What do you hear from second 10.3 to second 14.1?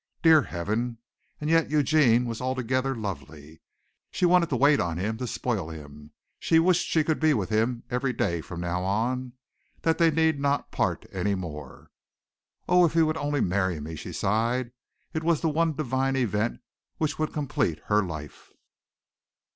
not part any more. "Oh, if he would only marry me,"